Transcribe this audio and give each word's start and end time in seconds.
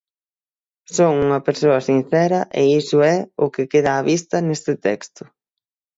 Son 0.95 1.13
unha 1.25 1.43
persoa 1.47 1.85
sincera 1.89 2.39
e 2.61 2.63
iso 2.81 2.97
é 3.15 3.17
o 3.43 3.45
que 3.53 3.69
queda 3.71 3.91
á 3.99 4.01
vista 4.11 4.35
neste 4.47 4.73
texto. 4.87 5.21